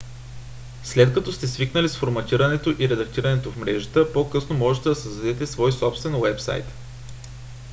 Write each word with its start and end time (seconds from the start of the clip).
след 0.83 1.13
като 1.13 1.31
сте 1.31 1.47
свикнали 1.47 1.89
с 1.89 1.97
форматирането 1.97 2.75
и 2.79 2.89
редактирането 2.89 3.51
в 3.51 3.55
мрежата 3.55 4.13
по-късно 4.13 4.57
можете 4.57 4.89
да 4.89 4.95
създадете 4.95 5.47
свой 5.47 5.71
собствен 5.71 6.15
уебсайт 6.15 6.65